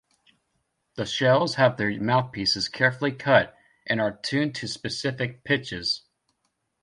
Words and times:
The 0.95 1.05
shells 1.05 1.53
have 1.57 1.77
their 1.77 2.01
mouthpieces 2.01 2.69
carefully 2.69 3.11
cut 3.11 3.55
and 3.85 4.01
are 4.01 4.17
tuned 4.23 4.55
to 4.55 4.67
specific 4.67 5.43
pitches. 5.43 6.01